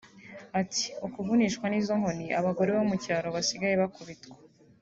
Ati 0.61 0.85
"Ukuvunishwa 1.05 1.65
nizo 1.67 1.93
nkoni 1.99 2.25
abagore 2.39 2.69
bo 2.77 2.83
mu 2.89 2.95
cyaro 3.03 3.27
basigaye 3.35 3.75
bakubitwa 3.81 4.35